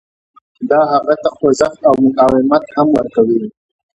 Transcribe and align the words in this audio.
دا 0.69 0.79
هغه 0.91 1.13
ته 1.21 1.29
خوځښت 1.37 1.79
او 1.89 1.93
مقاومت 2.05 2.63
هم 2.75 2.87
ورکوي 2.97 3.41